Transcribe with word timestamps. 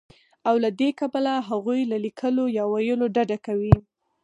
او 0.49 0.55
له 0.63 0.69
دې 0.79 0.89
کبله 0.99 1.33
هغوی 1.49 1.81
له 1.91 1.97
ليکلو 2.05 2.45
يا 2.57 2.63
ويلو 2.73 3.05
ډډه 3.15 3.37
کوي 3.45 3.75